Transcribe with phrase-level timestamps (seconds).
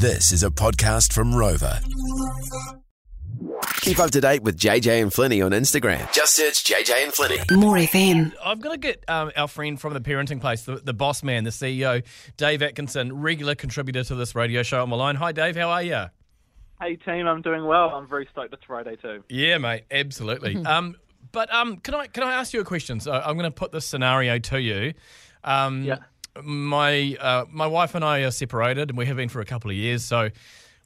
[0.00, 1.78] This is a podcast from Rova.
[3.82, 6.10] Keep up to date with JJ and Flinny on Instagram.
[6.10, 7.58] Just search JJ and Flinny.
[7.60, 8.32] More FM.
[8.42, 11.44] I've got to get um, our friend from the parenting place, the, the boss man,
[11.44, 12.02] the CEO,
[12.38, 15.16] Dave Atkinson, regular contributor to this radio show on the line.
[15.16, 15.54] Hi, Dave.
[15.54, 16.04] How are you?
[16.80, 17.90] Hey team, I'm doing well.
[17.90, 19.22] I'm very stoked it's Friday too.
[19.28, 19.84] Yeah, mate.
[19.90, 20.56] Absolutely.
[20.64, 20.96] um,
[21.30, 23.00] but um, can I can I ask you a question?
[23.00, 24.94] So I'm going to put this scenario to you.
[25.44, 25.98] Um, Yeah.
[26.42, 29.70] My uh, my wife and I are separated, and we have been for a couple
[29.70, 30.04] of years.
[30.04, 30.30] So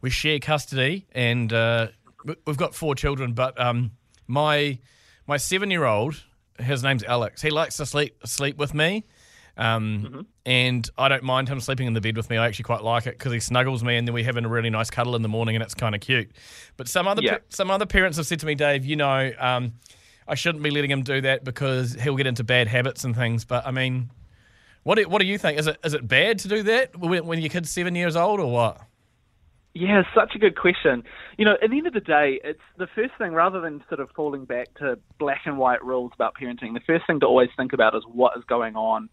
[0.00, 1.88] we share custody, and uh,
[2.24, 3.32] we- we've got four children.
[3.34, 3.92] But um,
[4.26, 4.78] my
[5.26, 6.22] my seven year old,
[6.58, 7.42] his name's Alex.
[7.42, 9.04] He likes to sleep sleep with me.
[9.56, 12.36] Um, And I don't mind him sleeping in the bed with me.
[12.36, 14.68] I actually quite like it because he snuggles me, and then we have a really
[14.70, 16.32] nice cuddle in the morning, and it's kind of cute.
[16.76, 17.38] But some other Yeah.
[17.50, 19.74] some other parents have said to me, Dave, you know, um,
[20.26, 23.44] I shouldn't be letting him do that because he'll get into bad habits and things.
[23.44, 24.10] But I mean,
[24.84, 25.58] what do, what do you think?
[25.58, 28.38] Is it is it bad to do that when, when your kid's seven years old
[28.38, 28.80] or what?
[29.74, 31.02] Yeah, such a good question.
[31.36, 33.98] You know, at the end of the day, it's the first thing, rather than sort
[33.98, 37.48] of falling back to black and white rules about parenting, the first thing to always
[37.56, 39.08] think about is what is going on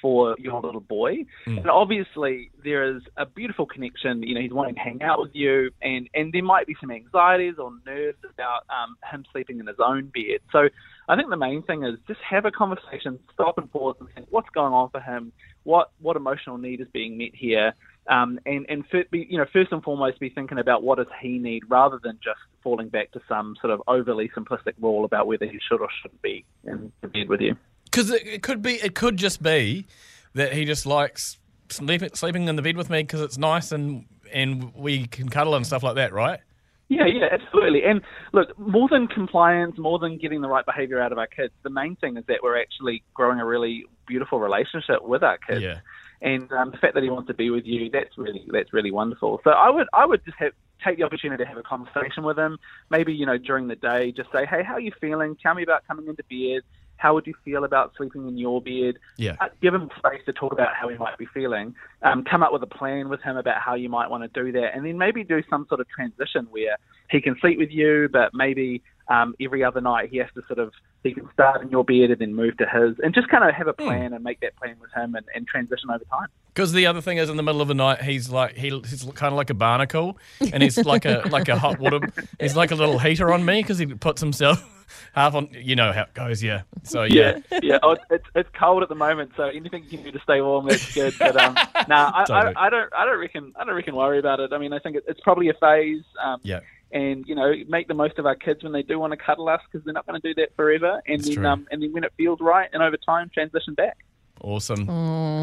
[0.00, 1.24] for your little boy.
[1.46, 4.22] And obviously, there is a beautiful connection.
[4.22, 6.90] You know, he's wanting to hang out with you, and, and there might be some
[6.90, 10.40] anxieties or nerves about um, him sleeping in his own bed.
[10.52, 10.68] So
[11.08, 14.26] I think the main thing is just have a conversation, stop and pause and think,
[14.30, 15.32] what's going on for him?
[15.64, 17.72] What what emotional need is being met here?
[18.08, 21.64] Um, and and you know, first and foremost, be thinking about what does he need,
[21.68, 25.58] rather than just falling back to some sort of overly simplistic rule about whether he
[25.68, 27.56] should or shouldn't be in bed with you.
[27.86, 29.86] Because it, it could be, it could just be
[30.34, 34.06] that he just likes sleeping sleeping in the bed with me because it's nice and
[34.32, 36.40] and we can cuddle and stuff like that, right?
[36.88, 37.82] Yeah, yeah, absolutely.
[37.84, 38.00] And
[38.32, 41.70] look, more than compliance, more than getting the right behaviour out of our kids, the
[41.70, 45.62] main thing is that we're actually growing a really beautiful relationship with our kids.
[45.62, 45.80] Yeah.
[46.22, 48.92] And um, the fact that he wants to be with you, that's really that's really
[48.92, 49.40] wonderful.
[49.42, 50.52] So I would I would just have
[50.84, 52.58] take the opportunity to have a conversation with him.
[52.90, 55.36] Maybe you know during the day, just say, hey, how are you feeling?
[55.42, 56.62] Tell me about coming into bed.
[56.96, 58.98] How would you feel about sleeping in your bed?
[59.16, 59.36] Yeah.
[59.40, 61.74] Uh, give him space to talk about how he might be feeling.
[62.02, 64.52] Um, come up with a plan with him about how you might want to do
[64.52, 66.76] that, and then maybe do some sort of transition where
[67.10, 70.58] he can sleep with you, but maybe um, every other night he has to sort
[70.58, 70.72] of
[71.04, 73.54] he can start in your bed and then move to his, and just kind of
[73.54, 76.26] have a plan and make that plan with him and, and transition over time.
[76.52, 79.04] Because the other thing is, in the middle of the night, he's like he, he's
[79.14, 80.18] kind of like a barnacle,
[80.52, 82.00] and he's like a like a hot water.
[82.40, 84.75] He's like a little heater on me because he puts himself
[85.14, 85.48] half on.
[85.52, 86.62] You know how it goes, yeah.
[86.82, 87.78] So yeah, yeah.
[87.82, 90.66] Oh, it's it's cold at the moment, so anything you can do to stay warm,
[90.66, 91.14] that's good.
[91.18, 91.54] But um,
[91.88, 92.54] nah, I, Totally.
[92.56, 94.52] I, I don't I don't reckon I don't reckon worry about it.
[94.52, 96.02] I mean, I think it, it's probably a phase.
[96.24, 96.60] Um, yeah.
[96.92, 99.48] and you know make the most of our kids when they do want to cuddle
[99.48, 101.46] us because they're not going to do that forever and That's then true.
[101.46, 103.96] um, and then when it feels right and over time transition back
[104.40, 104.86] Awesome,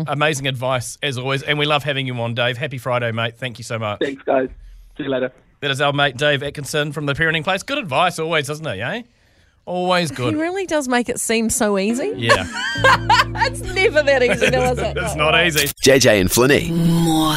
[0.07, 2.57] amazing advice as always, and we love having you on, Dave.
[2.57, 3.37] Happy Friday, mate.
[3.37, 3.99] Thank you so much.
[3.99, 4.49] thanks guys
[4.97, 7.63] see you later That is our mate Dave Atkinson from the Parenting Place.
[7.63, 8.79] Good advice, always, isn't it?
[8.79, 9.01] Eh?
[9.65, 10.33] Always good.
[10.33, 12.13] He really does make it seem so easy.
[12.17, 12.43] Yeah,
[13.45, 14.97] It's never that easy, though, is it?
[14.97, 15.67] it's not easy.
[15.67, 16.69] JJ and Flinny.
[16.69, 17.35] More.